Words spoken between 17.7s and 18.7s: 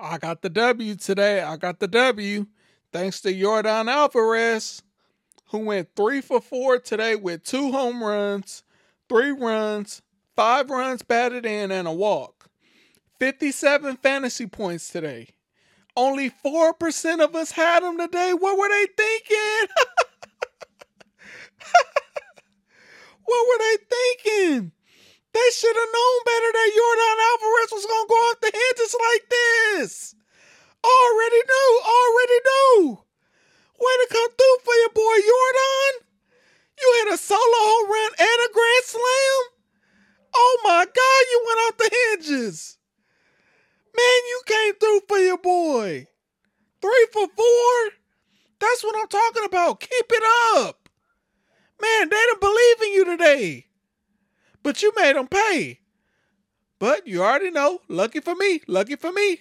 him today. What were